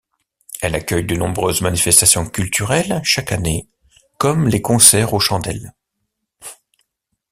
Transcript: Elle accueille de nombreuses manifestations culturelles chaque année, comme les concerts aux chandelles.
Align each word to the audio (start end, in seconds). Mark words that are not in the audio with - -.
Elle 0.63 0.73
accueille 0.73 1.05
de 1.05 1.15
nombreuses 1.15 1.61
manifestations 1.61 2.25
culturelles 2.27 3.01
chaque 3.03 3.31
année, 3.31 3.69
comme 4.17 4.47
les 4.47 4.59
concerts 4.59 5.13
aux 5.13 5.19
chandelles. 5.19 5.75